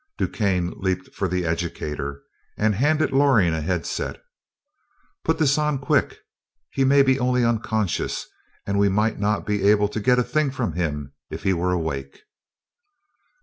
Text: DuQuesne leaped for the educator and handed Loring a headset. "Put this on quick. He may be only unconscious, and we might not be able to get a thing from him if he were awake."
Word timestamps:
DuQuesne 0.17 0.73
leaped 0.81 1.13
for 1.13 1.27
the 1.27 1.45
educator 1.45 2.23
and 2.57 2.73
handed 2.73 3.11
Loring 3.13 3.53
a 3.53 3.61
headset. 3.61 4.19
"Put 5.23 5.37
this 5.37 5.59
on 5.59 5.77
quick. 5.77 6.17
He 6.71 6.83
may 6.83 7.03
be 7.03 7.19
only 7.19 7.45
unconscious, 7.45 8.25
and 8.65 8.79
we 8.79 8.89
might 8.89 9.19
not 9.19 9.45
be 9.45 9.61
able 9.69 9.89
to 9.89 9.99
get 9.99 10.17
a 10.17 10.23
thing 10.23 10.49
from 10.49 10.73
him 10.73 11.13
if 11.29 11.43
he 11.43 11.53
were 11.53 11.71
awake." 11.71 12.21